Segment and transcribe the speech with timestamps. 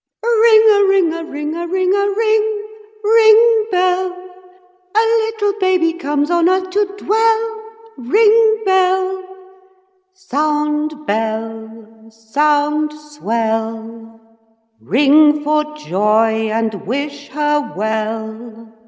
[0.23, 2.67] Ring a ring a ring a ring a ring!
[3.03, 4.29] Ring, bell!
[4.95, 7.61] A little baby comes on earth to dwell.
[7.97, 9.23] Ring, bell!
[10.15, 12.09] Sound, bell!
[12.09, 12.91] Sound!
[12.91, 14.19] Swell!
[14.79, 18.73] Ring for joy and wish her well!